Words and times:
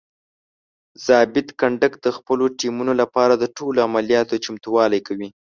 ضابط 1.05 1.47
کنډک 1.59 1.93
د 2.05 2.07
خپلو 2.17 2.45
ټیمونو 2.59 2.93
لپاره 3.01 3.33
د 3.37 3.45
ټولو 3.57 3.79
عملیاتو 3.87 4.41
چمتووالی 4.45 4.99
کوي. 5.07 5.29